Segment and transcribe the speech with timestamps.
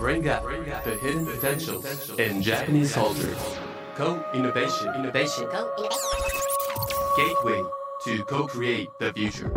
[0.00, 0.44] Bring out
[0.82, 1.84] the hidden potentials
[2.18, 3.36] in Japanese culture.
[3.96, 4.94] Co-innovation.
[4.94, 5.46] Innovation.
[7.18, 7.62] Gateway
[8.04, 9.52] to co-create the future.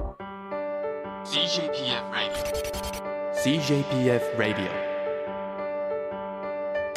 [1.23, 2.43] CJPF Radio.
[3.33, 4.69] CJPF Radio.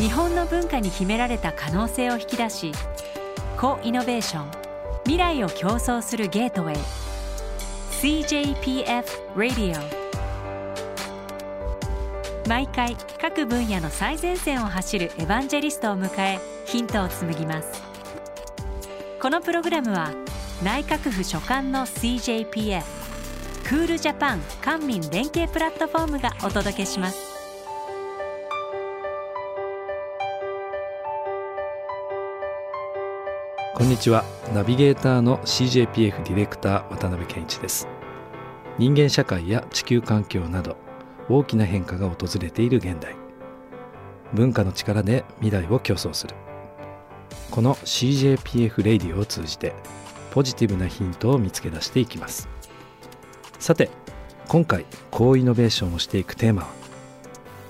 [0.00, 2.72] 日本の文化に秘められた可能性を引き出し
[3.56, 4.50] コイノベーション
[5.04, 6.76] 未来を競争するゲートウェイ
[8.24, 9.04] CJPF
[9.36, 9.95] Radio
[12.48, 17.82] 毎回各分野の最前線を走るエヴァンジェリストを迎えヒントを紡ぎます。
[19.20, 20.12] このプログラムは
[20.62, 22.84] 内閣府所管の CJPF
[23.64, 27.18] クールジャパン官民連携プラットフォームがお届けします。
[33.74, 34.24] こんにちは。
[34.54, 37.88] ナビゲーターの CJPF ディレクター渡辺健一です。
[38.78, 40.85] 人間社会や地球環境など
[41.28, 43.14] 大きな変化が訪れている現代。
[44.32, 46.34] 文化の力で未来を競争する。
[47.50, 49.74] この CJPF レディオを通じて
[50.30, 52.48] ポジティブなヒントを見つけ出していきます。
[53.58, 53.90] さて
[54.48, 56.68] 今回高イノベーションをしていくテーマは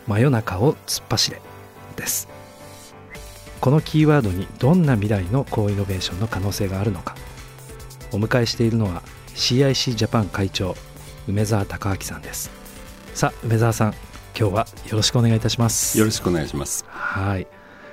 [0.06, 1.40] 真夜中を突っ走れ。
[1.96, 2.28] です。
[3.60, 7.16] このキーワードにどんな未来の高イノベーションの可能性があるのか。
[8.12, 9.02] お迎えしているのは
[9.34, 10.76] CIC ジャパン会長
[11.26, 12.55] 梅澤孝明さんです。
[13.16, 13.94] さあ梅澤さん
[14.38, 16.84] 今日はよろしくお願いいたしますよろしくお願いします。
[16.86, 17.44] はい。
[17.44, 17.48] 今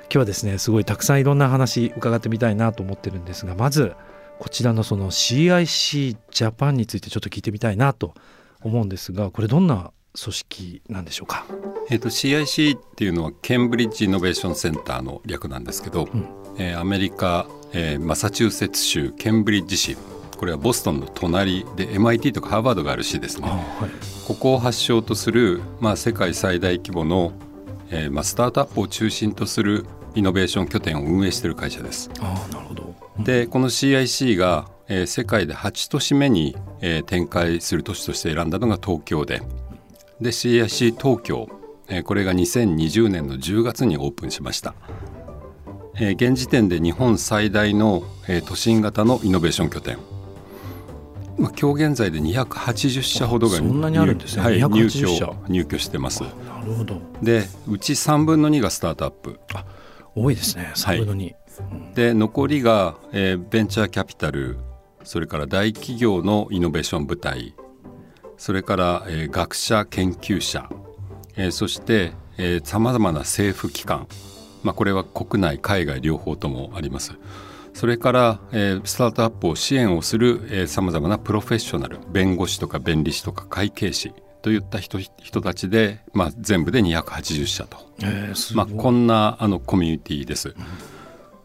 [0.09, 3.95] 日はですねすごいたくさんいろんな話伺ってみたいなと思ってるんですがまず
[4.37, 8.15] こちらのその CIC ジャパンについてちょっと聞いてみたいなと
[8.63, 11.45] 思うんですがこれどんな組織なんでしょうか、
[11.89, 19.95] えーと、CIC っていうのはケンブリッジ・イノベーション・センターの略なんですけど、うん、えー、アメリカ、えー、マサチューセッツ州ケンブリッジ市
[20.37, 27.33] これはボストンの隣で MIT とかハーバードがある市ですね、はい、ここを発祥とする、まあ、世界最大規模の、
[27.89, 32.11] えーまあ、スタートアップを中心とするイノベーション拠点を運営している会社です。
[32.19, 39.41] あなるほど、うん、でこの CIC が、えー、世界で8都市目に、えー、展開する都市として選んだのが東京で。
[40.21, 41.49] で CIC 東京、
[41.89, 44.73] えー、これが2020年の10月にオープンしました、
[45.95, 49.97] えー、現時点で日本最大の、えー、都心型のイノベーション拠点
[51.37, 54.89] まあ、今日現在で280社ほどがそんなにあるんですね、はい、入居
[55.47, 56.21] 入居してます。
[56.21, 56.29] な
[56.65, 57.01] るほど。
[57.21, 59.39] でうち3分の2がスタートアップ。
[59.53, 59.65] あ
[60.15, 61.35] 多いですね3分の2、はい
[61.93, 64.57] で残りが、えー、ベンチャーキャピタル
[65.03, 67.53] それから大企業のイノベーション部隊
[68.37, 70.69] それから、えー、学者研究者、
[71.35, 72.13] えー、そして
[72.63, 74.07] さまざまな政府機関、
[74.63, 77.11] まあ、これは国内海外両方ともあります。
[77.73, 90.49] それから、えー、スタートアップを支援をするさまざまなプロフェッショナル弁護士とか弁理士とか会計士といった人人たちで、まあ、全部で280社と、えー、まあ、こんなあのコミュニティです。
[90.49, 90.55] うん、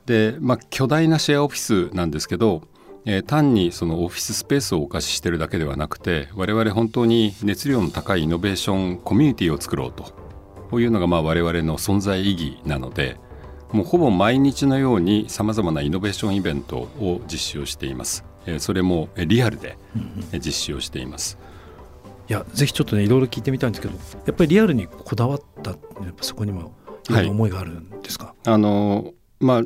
[0.07, 2.63] で、まあ、巨大なシェアオフィスなんですけど
[3.05, 10.29] えー、単にそのオフィススペースをお貸ししてるだけではなくて我々本当に熱量の高いイノベーションコミュニティを作ろうと。
[10.71, 13.17] こういうのがまあ我々の存在意義なので
[13.73, 18.25] もうほぼ毎日のようにさまざまなイノベーションイベントを実施をしています。
[18.47, 19.77] えー、それもリアルで
[20.33, 21.39] 実施をしています。
[22.29, 23.95] いやぜひちょっとねいろいろ聞いてみたいんですけど
[24.27, 26.75] やっぱりリアルにこだわったやっぱそこにも
[27.09, 29.63] いろんな思いがあるんですか、はい、あのま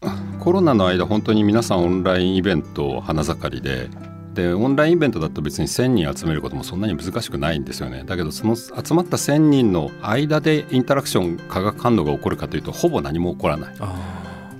[0.00, 3.90] あコロナの間本当に皆さんオンラインイベントを花盛りで
[4.38, 13.74] でオンラインイベントだと別に1,000人集めることもそんなに難しくないんですよねだけどその集まった1,000人の間でインタラクション化学反応が起こるかというとほぼ何も起こらない。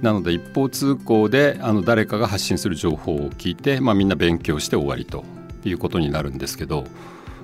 [0.02, 5.24] なので一方通行であの誰かが発信する情報を聞いて、まあ、みんな勉強して終わりと
[5.64, 6.84] いうことになるんですけど、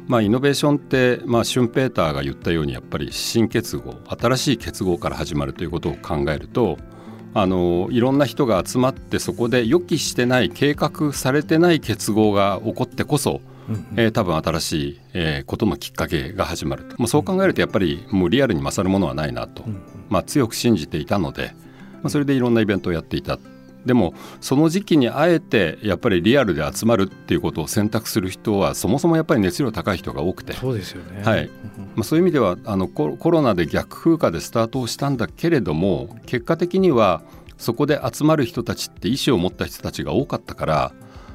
[0.07, 6.79] まあ、イノベーションって、まあ、シュンペーターが言ったようにやっぱり新結合新しい結合から始まるということを考えると
[7.37, 21.55] あのいろんな人が集まってそこで予期してない計画されてない結合が起こってこそ、うんうん、えー、多分新しい、えー、ことのきっかけが始まると、まあ、そう考えるとやっぱりもうリアルに勝るものはないなと、うんうん、まあ、強く信じていたので、
[21.95, 23.39] まあ、それでいろんなイベントをやっていた
[23.85, 30.55] でもその時期にあえてやっぱりリアルで集まるっていうことを選択する人はそもそもやっぱり熱量高い人が多くて。
[30.55, 31.51] そうですよね、はい。
[31.95, 37.23] まあ、そういう意味ではあのコロナで逆風化でスタートをしたんだけれども結果的には
[37.59, 40.93] そこで集まる人たちって意思を持った人たちが多かったから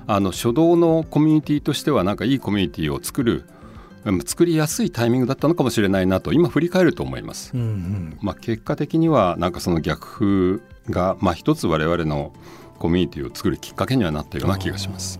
[0.07, 3.45] あの初動のコミュニティとしてはなんかいいコミュニティを作る
[4.25, 7.51] 作りやすいタイミングだったのかもしれないなと今振り返ると思います。
[7.53, 10.61] うんうん、まあ、結果的にはなんかその逆風
[10.91, 12.31] が、まあ、一つ我々の
[12.77, 15.19] コミュニティを作るきっかけにはなったような気がします。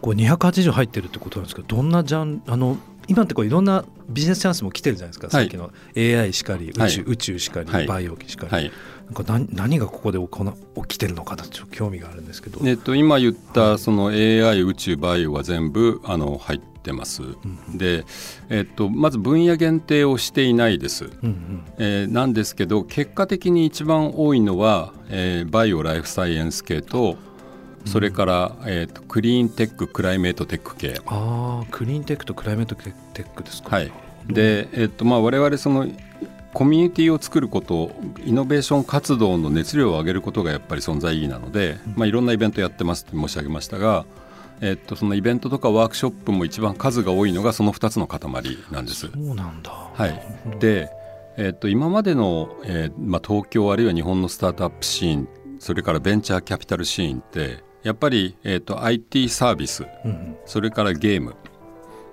[0.00, 2.76] こう280入ってるってことなんですけどどんなジャンあの
[3.06, 5.44] 今ってこういろんなビジネスチャンスも来てるじゃないですか、はい。
[5.44, 7.00] さっきの AI しかり宇宙,、はい。
[7.06, 7.86] 宇宙しかり、はい。
[7.86, 8.72] バイオしかり、はい。
[9.06, 17.22] なんか何何がここで起きてるのかなちょっと興味があるんですけど、えっと、今言ったその AI 宇宙バイオは全部あの入ってます、
[17.72, 18.04] で、
[18.48, 21.64] えっと、まず分野限定をしていないです、うんうん。
[21.78, 27.16] えーなんですけど結果的に一番多いのは、えーバイオライフサイエンス系と
[27.84, 30.94] それから、えーとクリーンテッククライメートテック系。
[31.06, 33.92] ああクリーンテックとクライメートテックですか、はい。
[34.26, 35.86] で、えっとまあ、我々その
[36.54, 37.92] コミュニティを作ること
[38.26, 44.04] イノベーション活動の熱量を上げることがやっぱり存在意義なので、まあ、いろんなイベントやってますって申し上げましたが、
[44.62, 48.20] えっと、そのイベントとかワークショップも一番数が多いのがその2つの塊
[48.70, 49.08] なんです。
[49.08, 49.70] そうなんだ。
[49.70, 50.22] はい、
[50.60, 50.88] で、
[51.36, 55.28] えっと今までの、えーまあ、東京あるいは日本のスタートアップシーン
[55.58, 60.36] それからベンチャーキャピタルシーンってやっぱり、えっと IT サービスうんうん。
[60.46, 61.34] それからゲーム、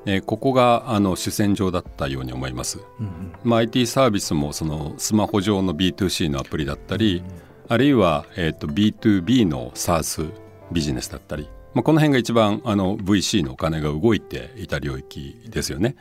[0.08, 2.80] えーここがあの主戦場だったように思います。
[3.00, 3.34] うんうん。
[3.44, 7.24] まあ、IT サービスもそのスマホ上の B2C のアプリだったり、
[7.68, 10.32] あるいは、えー、と B2B の SaaS
[10.72, 11.48] ビジネスだったり、
[11.80, 15.96] まあ、この辺が一番あの VC のお金が動いていた領域ですよね。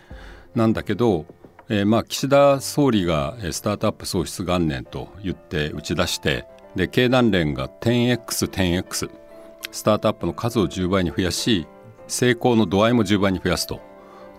[0.56, 1.24] なんだけど、
[1.68, 9.08] えーまあ、岸田総理がスタートアップ創出元年と言って打ち出してで経団連が 10X10X
[9.70, 11.68] スタートアップの数を10倍に増やし
[12.08, 13.80] 成功の度合いも10倍に増やすと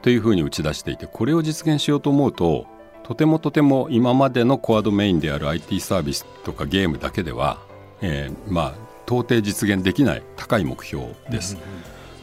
[0.01, 2.65] というふうに打ち出していてこれを実現しようと思うと
[3.03, 7.59] とてもとても今までのコアドメインである IT サービスとかゲームだけでは、
[8.01, 11.57] えーまあ到底実現できない高い目標です。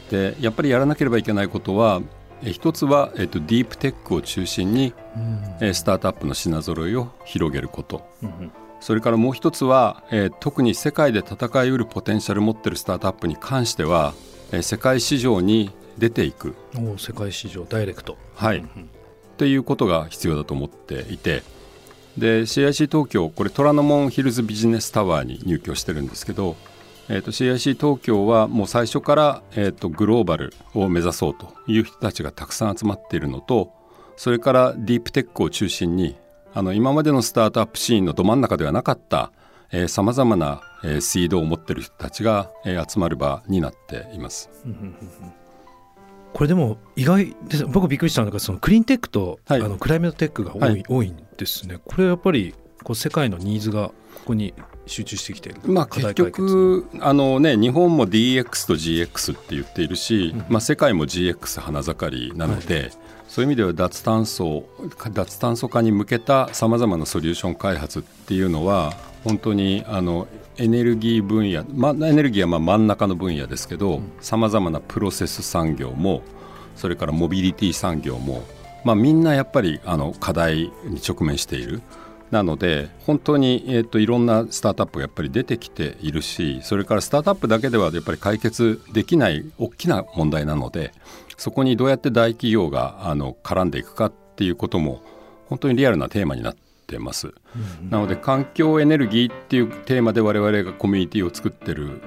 [0.09, 2.01] でやっぱりやらなければいけないことは
[2.41, 4.93] えー一つは、えー、とディープテックを中心に、
[5.59, 8.07] えースタートアップの品揃えを広げること。
[8.79, 14.13] それからもう一つは、えー特に世界で戦いうるポテンシャルを持っているスタートアップに関しては、
[14.51, 16.55] えー世界市場に出ていく、
[16.97, 18.17] 世界市場ダイレクト。
[18.35, 18.59] はい。
[18.59, 18.63] っ
[19.37, 21.43] ていうことが必要だと思っていて。
[22.17, 26.55] で CIC 東京これ虎ノ門ヒルズビジネスタワーに入居してるんですけど、
[27.09, 33.71] えー、と CIC 東京はもう最初から、えー、とグローバルを目指そうという人たちがたくさん集まっているのと
[34.17, 36.17] それからディープテックを中心に
[36.53, 39.31] あの今までのスタートアップシーンのど真ん中ではなかった
[39.87, 44.49] さまざまな、えーシードを持っている人たちが、えー集まる場になっています。
[46.33, 47.65] これでも意外です。
[47.65, 49.61] 僕びっくりしたのがそのクリーンテックと、はい。
[49.61, 50.83] あのクライメートテックが多い,、はい。
[50.87, 51.79] 多いんですね。
[51.83, 52.55] これやっぱり
[52.87, 53.93] こう世界のニーズがこ
[54.27, 54.53] こに
[54.85, 55.59] 集中してきている。
[55.65, 62.91] まあ、結局あの、ね、日本も DX と GX って言っているし、まあ、世界も GX 花盛りなので、
[63.27, 64.63] そういう意味では脱炭素
[65.11, 68.93] 脱炭素化に向けたさまざまなソリューション開発っていうのは
[69.25, 76.21] 本当にあのエネルギー分野、まあ、エネルギーはまあ真ん中の分野ですけどさまざまなプロセス産業も
[76.77, 78.43] それからモビリティ産業も、
[78.85, 81.81] まあ、みんなやっぱりあの課題に直面している。
[82.31, 90.91] なので本当に、えー、といろんなスタートアップがやっぱり出てきているしそれからスタートアップだけではやっぱり解決できない大きな問題なので
[91.37, 95.01] そこにどうやって大企業があの絡んでいくかっていうことも
[95.47, 96.55] 本当にリアルなテーマになっ
[96.87, 97.33] てます。
[97.89, 102.01] なので環境エネルギーっていうテーマで我々がコミュニティを作ってる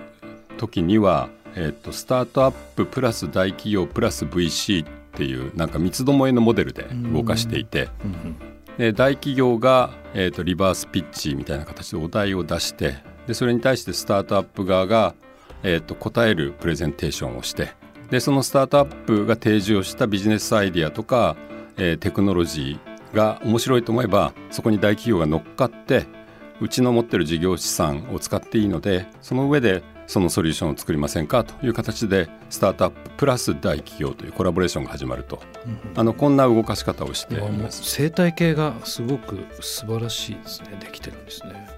[0.58, 7.88] 時には、えー、とスタートアッププラス大企業プラス VC っていうなんか三つどもえのモデルで動かしていて。
[8.78, 15.14] で大企業が、えー、とリバースピッチみたいな形でお題を出してでそれに対してスタートアップ側が、
[15.62, 17.72] えー、と答えるプレゼンテーションをして
[18.10, 21.36] でそのスタートアップが提示をしたビジネスアイデアとか、
[21.76, 26.06] えーテクノロジーが面白いと思えばそこに大企業が乗っかって
[26.60, 35.40] うちの持ってる事業資産を使っていいのでその上でそのソリューションを作りませんかという形でスタートアッププラス大企業というコラボレーションが始まると、
[35.94, 37.36] あのこんな動かし方をして。
[37.36, 37.82] います。
[37.84, 40.76] 生態系がすごく素晴らしいですね。
[40.80, 41.68] できてるんですね。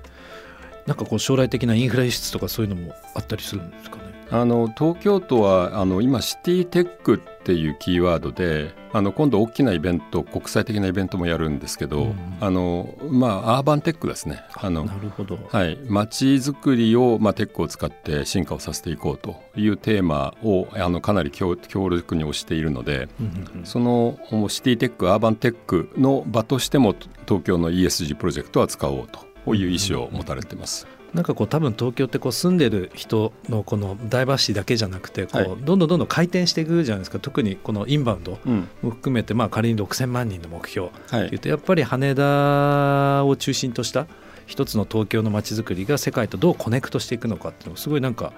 [0.87, 3.99] なんかこう将来的なインフラ輸出とかそういうのもあったりするんですか？
[3.99, 4.02] ね
[4.33, 14.43] あの東京都はあの今シティテックっていうキーワードであの今度大きなイベント国際的なイベントもやるんですけど、うんあのまあアーバンテックですね。
[14.55, 23.67] あのなるほど、はい、街づくりを、まあ、テックを使って進化をさせていこうというテーマをあのかなり強強力に推しているのでうんうんうん。
[23.67, 26.95] そのシティテックアーバンテックの場としても
[27.27, 29.09] 東京の ESG プロジェクトは使おう
[29.45, 30.87] という意思を持たれてます。
[31.15, 35.49] なんかこう多分東京ってこう住んでる人のこのダイバーシティだけじゃなくてこう、はい。
[35.63, 37.19] どんどんどんどん回転していくじゃないですか。
[37.19, 38.69] 特にこのインバウンドうん。
[38.83, 40.91] も含めてまあ仮に6000万人の目標。
[41.11, 41.27] はい。
[41.27, 44.07] っていうとやっぱり羽田を中心とした
[44.47, 48.33] 一つの東京の街づくりが世界とどうコネクトしていくのかっていうのがすごいなんか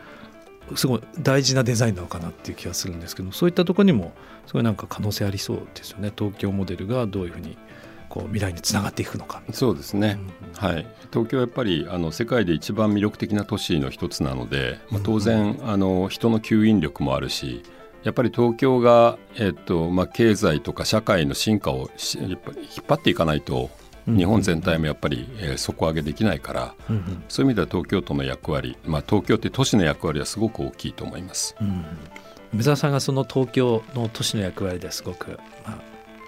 [0.77, 4.13] すごい大事なデザインなのかなっていう気がするんですけどそういったところにも
[4.47, 6.13] すごいなんか可能性ありそうですよね。
[6.17, 7.57] 東京モデルがどういうふうに
[8.09, 17.63] こう未来につながっていくのかそうですね、うん、はい、東京はやっぱりあの世界で一番魅力的な都市の一つなので、まあ、当然、あの人の吸引力もあるし
[18.03, 22.39] やっぱり東京が、えっとまあ、経済とか社会の進化を引っ
[22.87, 23.71] 張っていかないと
[24.07, 31.57] 日本全体もやっぱり、えー、底上げできないから、うんうん、そういう意味では東京都の役割、まあ、東京って都市の役割はすごく大きいと思います。
[31.61, 31.85] うん、
[32.53, 35.79] 梅沢さんがその東京の都市の役割ですごく、まあ、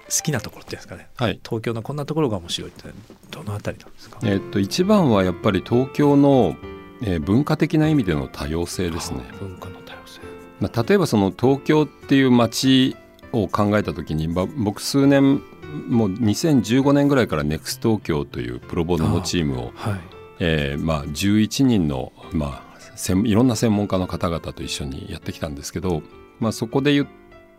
[0.09, 2.85] 好きなところっていうんですかね、はい、東京のこんなところが面白いって
[3.31, 6.57] どのあたりなんですか、えー、っと一番はやっぱり東京の、
[7.03, 9.25] えー、文化的な意味での多様性ですね。
[9.41, 10.21] 文化の多様性、
[10.61, 12.97] まあ、例えばその東京っていう街
[13.33, 15.43] を考えた時に、まあ、僕数年
[15.89, 20.01] もう2015年ぐらいからネクス東京というプロボノのチームを、はい。
[20.39, 26.03] えーまあ、11人の、まあ、いろんな専門家の方々と一緒にやってきたんですけど、
[26.41, 27.07] まあ、そこで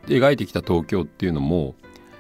[0.07, 1.75] 描いてきた東京っていうのも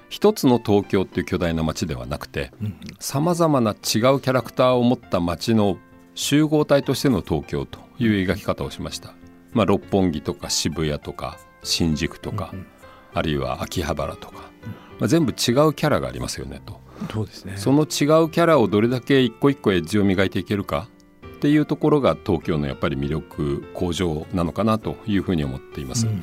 [0.09, 2.51] 一つの東京っていう巨大な街ではなくて
[2.99, 5.77] さまざまな違うキャラクターを持った街の
[6.15, 9.13] 集合体としての東京という描き方をしました。
[9.53, 12.67] まあ、六本木とか渋谷とか新宿とか、うんうん、
[13.13, 14.51] あるいは秋葉原とか、
[14.99, 16.79] まあ、全部違うキャラがありますよねと。
[17.11, 17.57] そうですね。
[17.57, 20.89] その違うキャラをどれだけ一個一個エッジを磨いていけるか
[21.25, 26.07] っていうところが東京のやっぱり魅力向上なのかなというふうに思っています。
[26.07, 26.15] うんう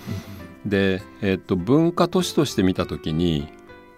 [0.67, 0.69] ん。
[0.69, 3.49] で、えーと、文化都市として見た時に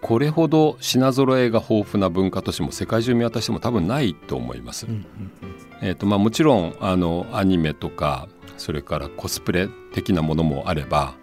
[0.01, 4.85] これほど品揃えが豊富な文化都市も世界中見渡しても多分ないと思います。
[4.85, 8.27] うんうんうん、えーとまあ、もちろんあのアニメとか
[8.57, 11.15] それからコスプレ的なものもあれば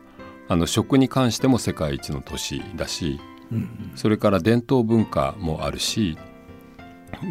[0.49, 6.19] あの食に関しても世界一の都市だし、うんうん、それから伝統文化もあるし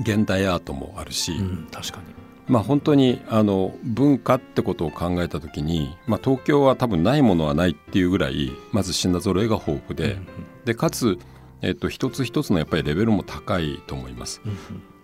[0.01, 2.23] 現代アートもあるし、うん、確かに。
[2.47, 10.17] まあ本当にあの文化ってことを考えた時に、まあ、東京は多分ないものはないっていうぐらいまず品揃えが豊富で
[10.65, 11.17] でかつ、
[11.63, 14.41] えっと、一つ一つのやっぱりレベルも高いと思います。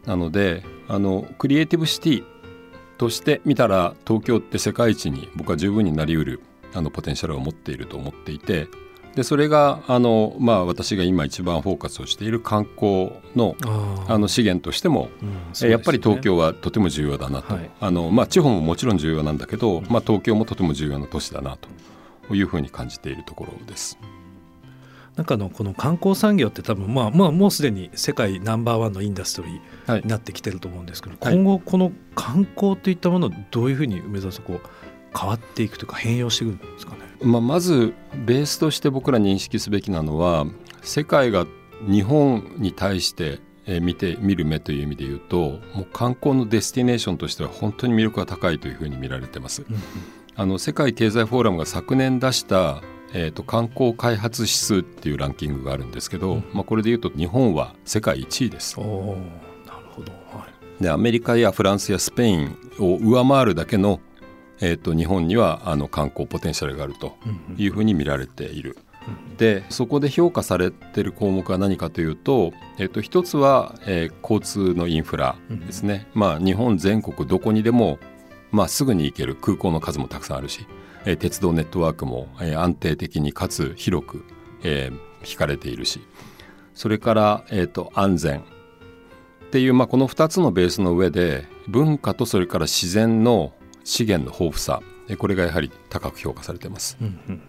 [0.05, 2.23] なのであのクリエイティブシティ
[2.97, 6.41] として見たら東京って世界一に僕は十分になりうる
[6.73, 8.67] あのポテンシャルを持っていると思っていて
[9.15, 13.55] でそれがあの、まあ、私が今一番フォーカスをしている観光の
[14.07, 21.57] あの資源としても、うんね、やっぱり東京はとても重要だなと、はい、あのまあ、地方ももちろん重要なんだけど、まあ、東京もとても重要な都市だな
[22.27, 23.97] というふうに感じているところです。
[25.19, 34.69] なんかのこの観光産業って多分まあまあもうすでに世界ナンバーワンの industry になってきてると思うんですけど、はい、今後この観光といったものをどういうふうに梅沢さんこう
[35.13, 36.99] 変わっていくというか変容していくんですかね？
[37.21, 37.93] まあ、まず
[38.25, 40.45] ベースとして僕ら認識すべきなのは
[40.83, 41.45] 世界が
[41.85, 43.39] 日本に対して
[43.81, 49.65] 見て見る目という意味で言うともう観光の destination としては本当に魅力が高いというふうに見られてます。
[49.69, 49.81] うんうん、
[50.37, 52.81] あの世界経済フォーラムが昨年出した
[53.13, 58.77] えーと、観光開発指数っていうランキングがあるんですけど、うん、まあ、これでいうと日本は世界1位です。
[58.79, 58.89] なる
[59.89, 60.47] ほど、は
[60.79, 63.99] い、でアメリカやフランスやスペインを上回るだけの
[64.61, 67.17] えーと、日本にはあの観光ポテンシャルがあると
[67.57, 68.77] いうふうに見られている。
[69.37, 77.97] でそこで評価されてる項目は何かというと、えーと、一つは、えー、交通のインフラですね、まあ、日本全国どこにでも、
[78.51, 80.67] まあ、すぐに行ける空港の数もたくさんあるし、
[81.05, 84.25] えー、鉄道ネットワークも、えー、安定的にかつ広く、
[84.63, 86.01] えー、引かれているし
[86.73, 88.43] それから、えーと安全
[89.49, 93.51] っていう、まあ、この2つのベースの上で文化とそれから自然の
[93.83, 94.81] 資源の豊富さ
[95.17, 97.41] これがやはり高く評価されています、うんうん、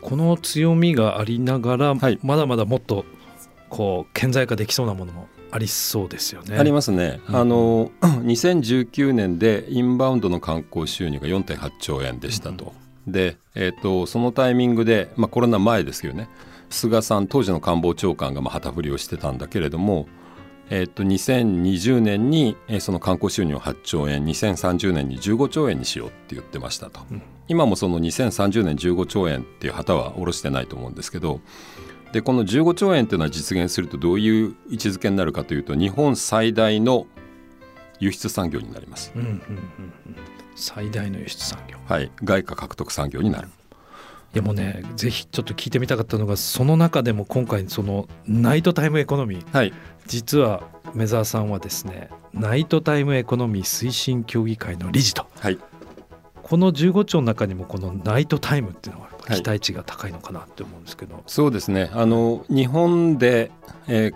[0.00, 3.04] この強みがありながら、はい、まだまだもっと
[3.68, 6.58] こう顕在化できそうなものもありそうですよね。
[6.58, 7.20] ありますね。
[7.28, 12.72] うん、あの 2019年でインバウンドの観光収入が4.8兆円でしたと。
[13.06, 16.28] うん、で、えーと、そのタイミングで、まあ、コロナ前ですけどね
[16.70, 20.06] 菅さん当時の官房長官がまあ旗振りをしてたんだけれども
[20.68, 31.40] えっと、2020年に、えー、その観光収入を8兆円2030年に15兆円にしようって言ってましたと、うん、今もその2030年15兆円っていう旗は下ろしてないと思うんですけど
[32.12, 37.06] でこの15兆円っていうのは実現するとどういう位置づけになるかというと日本最大の
[37.98, 39.42] 輸出産業になります、うんうんうん、
[40.54, 41.78] 最大の輸出産業。
[41.86, 42.10] はい。
[42.24, 43.48] 外貨獲得産業になる、
[44.32, 49.72] でもねぜひちょっと聞いてみたかったのがその中でも今回そのナイトタイムエコノミー、はい、
[50.06, 50.62] 実は
[50.94, 55.58] 梅沢さんはですねナイトタイムエコノミー推進協議会の理事と、はい、
[56.46, 61.90] この15兆の中にもこのナイトタイムっていうのは期待値が高いのかなって思うんですけど、はい、そうですね。
[61.92, 63.50] あの日本で、
[63.88, 64.14] えー、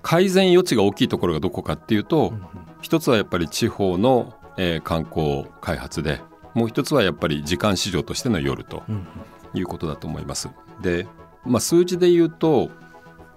[0.00, 2.46] 改善余地が大きいところがどこかっていうと、うんうん、
[2.80, 6.22] 一つはやっぱり地方の、えー、観光開発で
[6.54, 9.06] もう一つはやっぱり時間市場としての夜とうん。
[9.52, 10.50] いうことだと思います。
[10.82, 11.06] で、
[11.44, 12.70] まあ、数字で言うと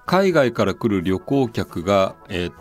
[0.06, 2.54] 海外から来る旅行客が、えー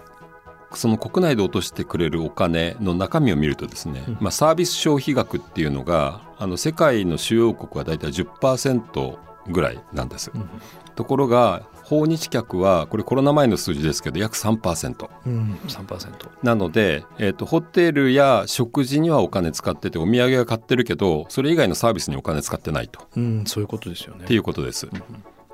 [0.75, 4.19] その国内で落としてくれるお金の中身を見るとですね、うん。
[4.21, 9.19] まあ、サービス消費額っていうのがあの世界の主要国はだいたい10%
[9.51, 10.31] ぐらいなんです。
[10.35, 10.49] うん。
[10.95, 15.09] ところが訪日客はこれコロナ前の数字ですけど約3%。
[15.27, 23.01] うん、3%なので、えー、とホテルや食事にはお金使っててお土産は買ってるけどそれ以外のサービスにお金使ってないと。
[23.17, 24.25] うん、そういうことですよね。
[24.25, 24.87] っていうことです。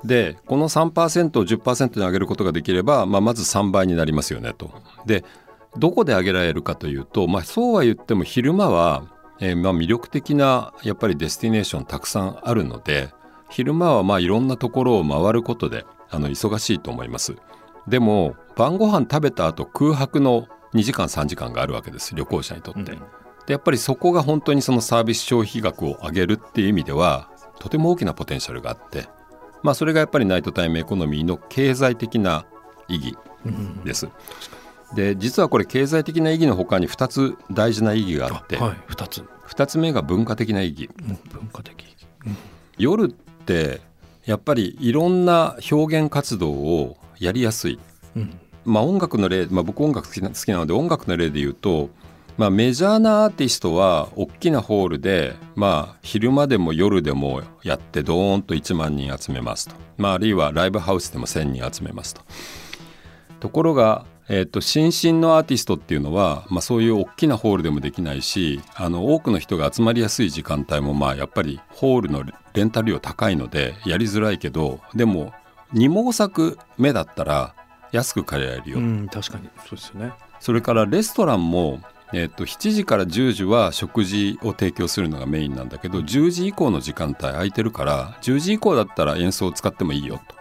[0.03, 4.71] でこの3%を10%に上げることができれば、まあ、まず3倍になりますよねと。
[5.05, 5.23] で
[5.77, 9.03] どこで上げられるかというと、まあ、そうは言っても昼間は、
[9.39, 13.09] えーまあ魅力的なやっぱり destination たくさんあるので
[13.49, 17.35] 昼間はまあいろんなところを回ることであの忙しいと思います。
[17.87, 22.91] でも晩ご飯食べた後空白の2時間3時間があるわけです旅行者にとって。
[22.93, 23.01] うん
[23.45, 29.07] でやっぱりそこが本当にそのサービス消費額を上げるっていう意味ではとても大きなポテンシャルがあって、
[29.63, 32.45] まあ、それがやっぱりナイトタイムエコノミーの経済的な
[32.87, 34.07] 意義なんです。
[34.95, 40.89] で実はこれ経済的な意義の他に2つ大事な意義があって、あはい2つ、2つ目が文化的な意義。
[40.99, 41.85] うん、文化的
[42.77, 43.07] 夜っ
[43.45, 43.81] て
[44.25, 47.79] やっぱりいろんな表現活動をやりやすい。
[48.15, 51.89] うんまあ、音楽の例、まあ、僕音楽好きな好きなので音楽の例で言うと、
[52.37, 62.21] まあ、メジャーなアーティストは大きなホールで、まあ、昼間でも夜でもやってドーンと1万人集めますと、まあ、あるいはライブハウスでも1,000人集めますと。
[63.39, 72.23] ところが、えー、と新進のアーティストっていうのは、まあ、そういう大きなホールでもできないしあの多くの人が集まりやすい時間帯もまあやっぱりホールの
[72.53, 75.31] レンタル料高いのでやりづらいけどでも
[75.73, 77.53] 二毛作目だったら
[77.91, 79.49] 安く借りられるよ、うん、確かに。
[79.59, 80.11] そうですよね。
[80.39, 81.79] それからレストランも、
[82.17, 90.35] えー、と7時から10時は食事を提供するのがメインなんだけど10時以降の時間帯空いてるから10時以降だったら演奏を使ってもいいよと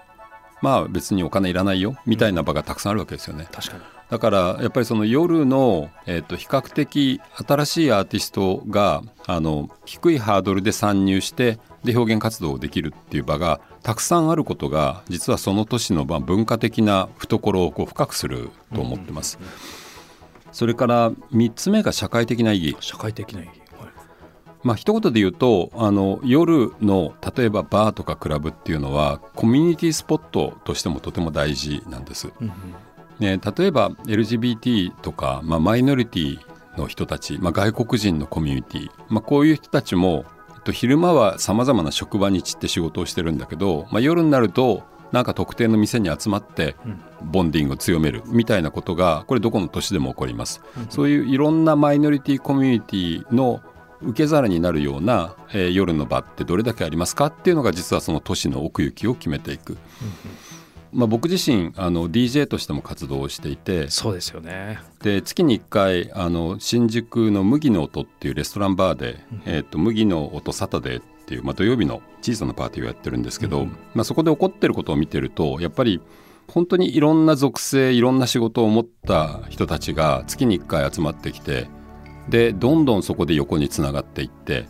[0.62, 3.48] まあ別にお金いらないよみたいな場がたくさんあるわけですよね。
[3.50, 19.38] 確かにだからやっぱりその夜の、えー、と比較的新しいアーティストがあの低いハードルで参入してで表現活動をできるっていう場がたくさんあることが実はその都市のまあ文化的な懐をこう深くすると思ってます。
[20.54, 22.76] それから3つ目が社会的な意義。
[22.80, 23.64] 社会的な意義、はい
[24.62, 32.32] まあ一言で言うとあの夜の例えばバーとかクラブっていうのはコミュニティスポットとしてもとても大事なんです。
[32.40, 32.50] うん
[33.18, 36.38] ね、例えば LGBT とか、まあ、マイノリティ
[36.76, 40.24] の人たち、まあ、外国人のコミュニティ、まあ、こういう人たちも、
[40.56, 44.82] えっと、昼間はさまざまな職場に散って仕事をしてるんだけど、まあ、夜になると
[45.14, 46.74] なんか特定の店に集まって
[47.22, 50.60] ボンディングを強めるみたいなことがこれどこの都市でも起こります。
[50.90, 53.62] そういういろんなマイノリティコミュニティの
[54.02, 59.78] 受け皿になるような、えー夜の場ってどれだけありますかっていうのが実はその都市の奥行きを決めていく。
[60.92, 64.80] まあ、僕自身あの DJ としても活動をしていてそうですよね。
[65.00, 76.00] で月に1回あの新宿の麦の音っていうレストランバーで「えー、と麦の音サタデー」っていう、まあ、土曜日の小さなパーティーをやってるんですけど、まあ、そこで起こってることを見てるとやっぱり
[76.48, 81.68] 本当にいろんな属性いろんな仕事を持った人たちが月に1回集まってきて
[82.28, 84.66] でどんどんそこで横につながっていって、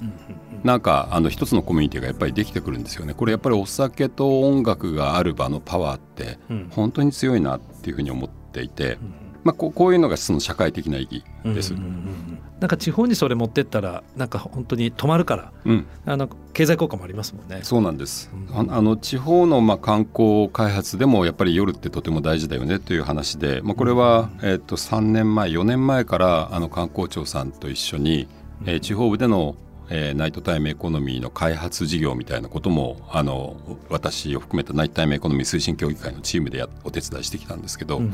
[0.65, 3.15] なんかあの一つのコミュニティがやっぱりできてくるんですよね。
[3.15, 6.69] これやっぱりお酒と音楽がある場のパワーってうん。
[6.71, 8.99] 本当に強いなっていうふうに思っていて、
[9.45, 11.75] まあ、こうこういうのがその社会的な意義です。
[11.75, 17.61] うんうんうんうんなんか地方にそれ持ってったらなんか本当に止まるからうん、あの経済効果もありますもんね。
[17.63, 18.31] そうなんです。
[18.33, 18.71] うん。
[18.71, 28.29] ああの地方のまあ観光開発でもやっぱり夜ってとても大事だよねという話で、まあ、これはえっと3年前4年前からあの観光庁さんと一緒に、
[28.65, 29.57] えー地方部での
[29.91, 33.57] えーナイトタイムエコノミーの開発事業みたいなこともあの
[33.91, 38.13] 私を含めたナイトタイムエコノミー推進協議会のチームでやお手伝いしてきたんですけど、うんうん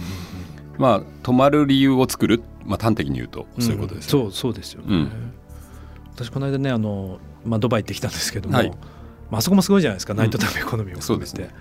[0.80, 3.46] まあ泊まる理由を作る、まあ、端的に言うと。
[3.58, 5.32] そういうことです、そうそうですよね、うん。
[6.14, 8.72] 私この間ねあの、まあ、ドバイ行ってきたんですけども、はい
[9.30, 11.54] まああそこもすごいじゃないですか、ナイトタイムエコノミーも含めて、そうですね。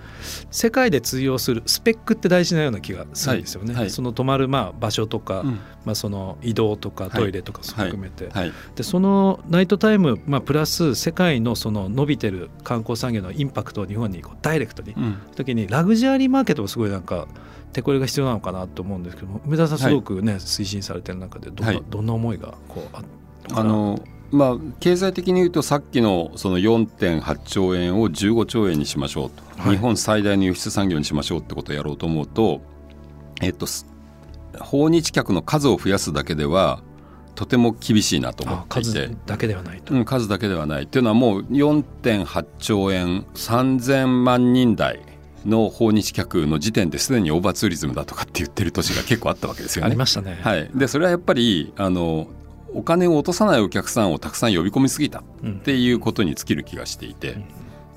[0.50, 3.90] 世界で通用するスペックって大事なような気がするんですよね、はいはい。
[3.90, 5.60] その泊まるまあ場所とか、うん。
[5.84, 15.18] まあ、その移動とかいトイレとか含めて、はいでそのナイトタイム、まあ、プラス世界のその伸びてる観光産業のインパクトを日本にこうダイレクトに、うん。
[15.34, 17.28] 時にラグジュアリーマーケットもすごいなんか
[17.72, 23.02] 手これが必要なのかなと思うんですけども梅田さんすごくね、推進されてる中でどんな,、はいどんな思いがこうあ
[23.52, 23.98] あの
[24.32, 29.76] まあ、経済的に言うとさっきのその4.8兆円を15兆円にしましょうと、はい。
[29.76, 32.60] 日本最大の輸出産業にしましょうってことをやろうと思うと、
[33.42, 33.86] えっと、す
[34.60, 36.82] 訪日客の数を増やすだけでは
[37.34, 39.08] とても厳しいなと思あっていて。
[39.08, 45.00] 数だけではないと、うん、数だけではないっていうのはもう4.8兆円3000万人台
[45.46, 49.98] の訪日客の時点ですでにオーバーツーリズムだとかって言ってる年が結構あったわけですよありね。
[49.98, 52.28] ましたね、はい、でそれはやっぱりあの
[52.74, 55.60] お金を落とさないお客さんをたくさん呼び込みすぎたっうん。
[55.60, 57.44] ていうことに尽きる気がしていて、うん。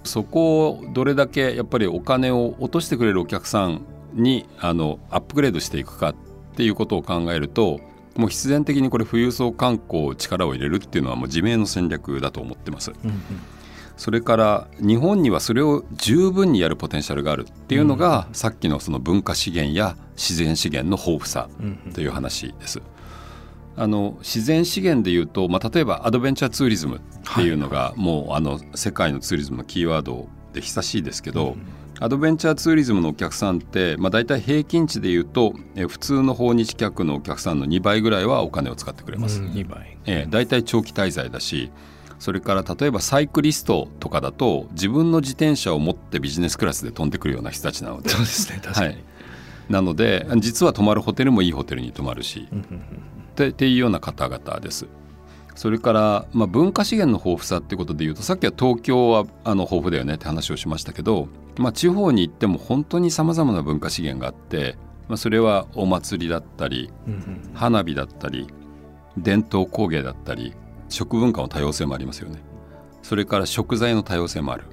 [0.03, 6.15] そこをどれだけやっぱりお金を落としてくれるお客さんにあのアップグレードしていくかっ
[6.55, 7.79] ていうことを考えると
[8.15, 12.91] もう必然的にこれ富裕層観光力を入れるっていうのはもう自明の戦略だと思ってます。
[12.91, 13.21] うんうん。
[13.95, 21.93] それから日本にはそれを十分にやるポテンシャルがあるっていうのが、さっきのその文化資源や自然資源の豊富さうんうん。
[21.93, 22.81] という話です。
[23.75, 27.01] あの自然資源でいうと、まあ、例えばアドベンチャーツーリズムっ
[27.35, 31.55] ていうのが、もうあの世界のツーリズムのキーワードで久しいですけど、
[31.99, 39.41] アドベンチャーツーリズムのお客さんって、まあ、大体平均値でいうとえ普通の訪日客のお客さんの2倍ぐらいはお金を使ってくれます。
[39.41, 39.97] うん2倍。
[40.05, 41.71] ええ、大体長期滞在だし
[42.19, 48.09] それから例えばサイクリストとかだと自分の自転車を持ってビジネスクラスで飛んでくるような人たちなので。
[48.09, 49.03] そうですね確かに、はい、
[49.69, 54.87] なので実は泊まるホテルもいいホテルに泊まるし、うんうんうんってっていうような方々です。
[55.55, 67.51] それから、まあ、文化資源の豊富さっていうことでいうとさっきは東京はあの豊富だよねって話をしましたけど、まあ、地方に行っても本当にさまざまな文化資源があって、まあ、それはお祭りだったりうんうん。
[67.53, 68.47] 花火だったり
[69.17, 70.55] 伝統工芸だったり
[70.89, 72.39] 食文化の多様性もありますよね。
[73.03, 74.63] それから食材の多様性もある。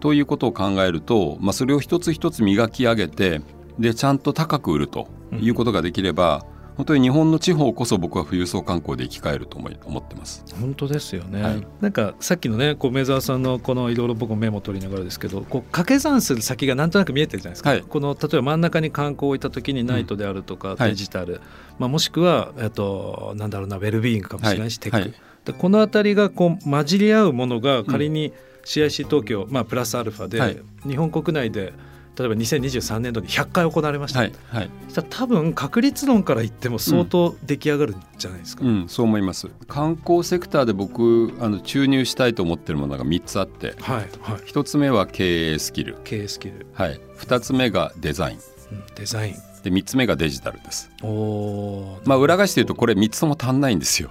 [0.00, 3.40] ということを考えると、まあ、それを一つ一つ磨き上げて
[3.78, 6.44] でちゃんと高く売るということができれば、
[6.76, 10.44] 本当に日本の地方こそ僕は富裕層観光で生き返ると思い思ってます。
[10.60, 11.66] 本当ですよね、はい。
[11.80, 17.82] なんかさっきのねこう梅沢さんのこのいろいろ僕もメモ取りながらですけどこう掛け算する先がなんとなく見えてるじゃないですか、はい。
[17.82, 20.90] この例えば真ん中に観光を置いた時にナイトであるとか、はい。
[20.90, 21.40] デジタル、
[21.78, 25.14] まあ、もしくは、えっと、なんだろうなウェルビーイングかもしれないし、テック、はい。
[25.46, 28.32] でこの辺りがこう混じり合うものが仮に
[28.64, 30.58] CIC 東京、まあ、プラスアルファで、はい。
[30.86, 31.72] 日本国内で
[32.18, 34.70] 例えば2023年度に100回行われました、はい、はい。
[34.86, 38.64] そしたら多分確率論から言っても相当出来上がるんじゃないですか。
[38.64, 39.48] うん、そう思います。
[39.68, 43.74] 観光セクターで僕あの注入したいと思ってるものが3つあって。
[43.80, 44.06] はいはい。
[44.46, 48.36] 1つ目は経営スキル、経営スキル、はい、2つ目がデザイン。
[48.36, 49.34] うんデザイン。
[49.62, 50.90] で3つ目がデジタルです。
[51.02, 54.10] おおまあ裏返して言うとこれ3つとも足んないんですよ。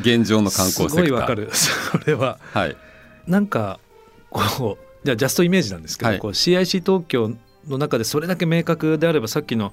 [0.00, 0.88] 現状の観光セクター。
[0.88, 1.50] すごいわかる。
[1.52, 2.38] それは。
[2.52, 2.76] はい。
[3.26, 3.80] なんか
[4.30, 6.18] こうじゃあジャストイメージなんですけど、はい。
[6.18, 7.32] こう CIC 東京
[7.68, 9.72] の中でそれだけ明確であればさっきの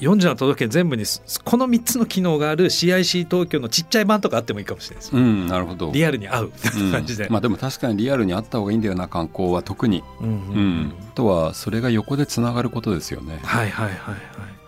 [0.00, 5.92] 47都道府県全部にすこの3つの機能がある CIC 東京のちっちゃい版とかあってもいいかもしれないです、うんなるほど。
[5.92, 6.52] リアルに合う
[6.90, 10.80] 感じで、うんまあでも確かにリアルにあった方がいいんだよな観光は特に、うんうんううん。
[10.88, 14.16] ん、あとはそれが横でつながることですよね、はいはいはいはい。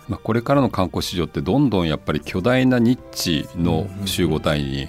[0.08, 4.88] まあ、これからの観光市場ってどんどんやっぱり巨大なニッチの集合体に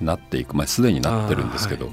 [0.00, 1.90] なっていく、まあ、すでになってるんですけど、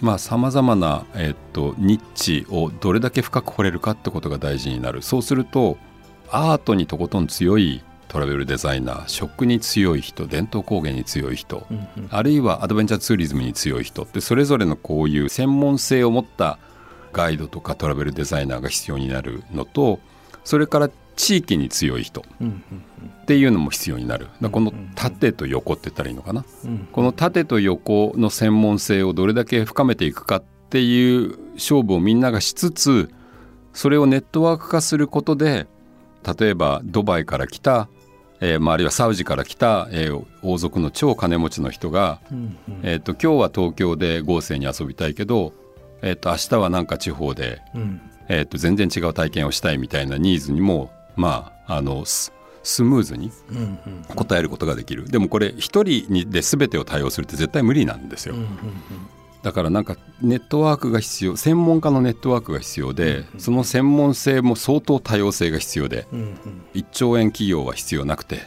[0.00, 5.02] まあさまざまな、えっとニッチをどれだけ深く掘れるかってことが大事になる。
[5.02, 5.78] そうすると
[6.30, 12.08] アートにとことん強いトラベルデザイナー食に強い人伝統工芸に強い人うんうん。
[12.10, 16.58] あるいはアドベンチャーツーリズムに強い人ってそれぞれのこういう専門性を持った
[17.12, 20.00] ガイドとかトラベルデザイナーが必要になるのと
[20.44, 22.24] それから地域に強い人っ
[23.26, 24.28] ていうのも必要になる。
[24.50, 26.46] この縦と横って言ったらいいのかな？
[26.64, 26.88] うん。
[26.90, 33.10] この縦と横の専門性をどれだけ深めていくかっていう勝負をみんながしつつ
[33.74, 35.66] それをネットワーク化することで
[36.38, 37.88] 例えばドバイから来た、
[38.40, 42.80] えーまあ、あるいはサウジから来た、えー王族の超金持ちの人が、うんうん。
[42.82, 45.52] えー、と今日は東京で豪勢に遊びたいけど、
[46.00, 48.00] えー、と明日はなんか地方で、うん。
[48.28, 53.30] えー、と全然違う体験をしたいみたいなニーズにもまああのススムーズに
[54.14, 55.08] 答えることができる。
[55.08, 58.34] でもこれ一人にで全てを対応するって絶対無理なんですよ、
[59.42, 66.36] だからなんかネットワークが必要専門家のネットワークが必要で、その専門性も相当多様性が必要でうんうん
[66.74, 68.42] 1兆円企業は必要なくて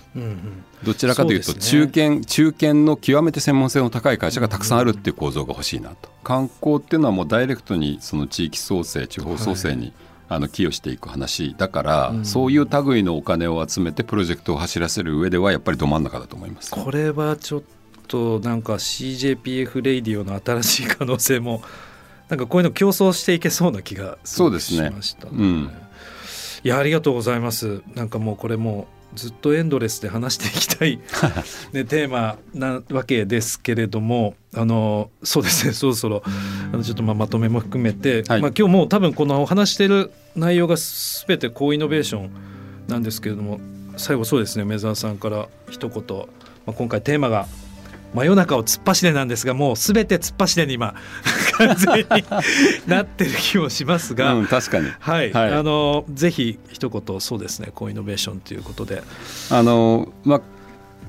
[0.84, 6.10] どちらかというと中堅、中堅の極めて専門性の高い会社がたくさんあるっていう構造が欲しいなと。
[6.24, 9.92] 観光っていうのはもうダイレクトにその地域創生地方創生に、
[10.36, 12.26] あの寄与していく話だから、うん。
[12.26, 16.72] そういう類のお金を集めてプロジェクトを走らせる上ではやっぱりど真ん中だと思います。
[16.72, 17.64] これはちょっ
[18.08, 21.62] となんか CJPF レイディオの新しい可能性も
[22.30, 25.72] なんかこういうの競争していけそうな気がそうですねしました、うん。
[26.64, 27.82] いやありがとうございます。
[27.96, 31.00] なんかもうこれもうずっとエンドレスで話していきたい、
[31.74, 36.24] ね、テーマなわけですけれどもあのそうですねそろそろ
[36.72, 38.42] あのちょっとまあまとめも含めて、はい。
[38.42, 42.30] まあ、今日もう多分このお話してる内容が全て高イノベーション
[42.88, 43.60] なんですけれども
[43.98, 46.28] 最後そうですね梅沢さんから一言
[46.66, 47.48] まあ、今回テーマが
[48.14, 50.96] 真夜中を突っ走れなんですがもうすべて突っ走れに今
[51.58, 52.06] 完全に
[52.88, 59.04] なってる気もしますが、うん、確かに、はい、はい、あのぜひ一言そうですねコイノベーションということで。
[59.50, 60.42] あのまあ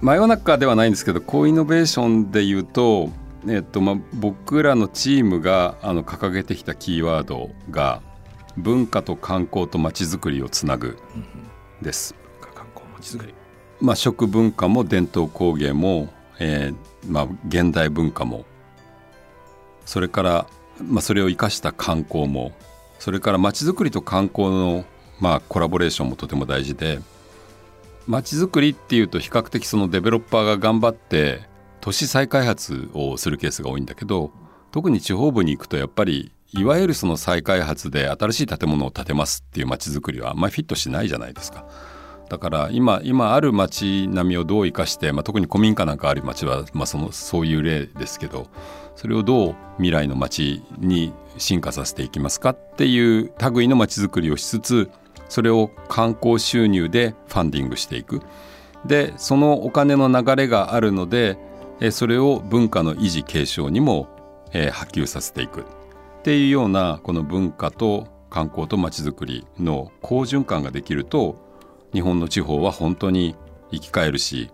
[0.00, 3.10] 真夜中ではないんですけどコイノベーションで言うと
[3.46, 8.00] えっとまあ、僕らのチームがあの掲げてきたキーワードが
[8.56, 10.96] 文化と観光とまちづくりをつなぐ
[11.82, 12.14] です。
[12.42, 13.34] うん、観光まちづくり。
[13.80, 16.76] まあ、食文化も伝統工芸も、えー
[17.10, 18.44] まあ、現代文化も。
[19.84, 20.46] それから、
[20.82, 22.52] まあ、それを生かした観光も。
[22.98, 24.84] それからまちづくりと観光の、
[25.20, 27.00] まあ、コラボレーションもとても大事で。
[28.06, 31.40] まちづくりっていうと比較的そのデベロッパーが頑張って
[31.80, 34.30] 都市再開発をするケースが多いんだけど
[34.72, 41.66] 特に地方部に行くとやっぱりいわゆるその再開発で新しい建物を建てますっていうまちづくりはあんまりフィットしないじゃないですか。
[42.28, 48.46] だから今今ある街並みをどう生かして、まあ、特に古民家なんかある街は、まあ、そのそういう例ですけど
[48.96, 54.90] それをどう未来の街に進化させていきますかっていう類の街づくりをしつつ
[55.28, 58.20] それを観光収入でファンディングしていく。
[58.86, 61.38] でそのお金の流れがあるので
[61.90, 64.08] それを文化の維持継承にも
[64.52, 65.62] 波及させていく。
[65.62, 65.64] っ
[66.22, 71.36] ていうようなこの文化と観光と街づくりの好循環ができると
[71.94, 73.36] 日本の地方は本当に
[73.70, 74.50] 生き返るし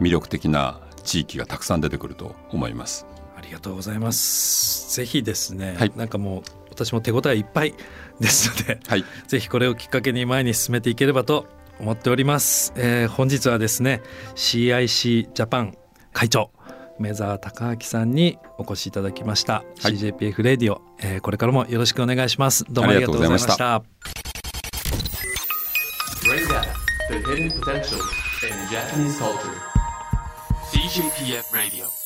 [0.00, 3.06] 魅力的な地域がたくさん出てくると思います。
[3.36, 4.94] ありがとうございます。
[4.94, 7.74] ぜひですね、はい、なんかもう私も手応えいっぱい
[8.20, 11.46] ですので、はい、ぜひこれをきっかけに前に進めていければと
[11.80, 14.00] 思っております、えー、本日はですね
[14.34, 15.76] CIC ジャパン
[16.12, 16.50] 会長
[16.98, 22.64] 梅沢隆明さんにお越しいただきました、はい、CJPF レディオ、えー、これからもよろしくお願いします。
[22.70, 23.82] どうもありがとうございました
[27.08, 28.00] the hidden potential
[28.42, 29.60] in Japanese culture.
[30.70, 32.03] CJPF Radio